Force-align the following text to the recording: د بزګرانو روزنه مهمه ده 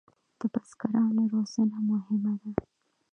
د 0.39 0.41
بزګرانو 0.53 1.23
روزنه 1.33 1.77
مهمه 1.89 2.33
ده 2.41 2.49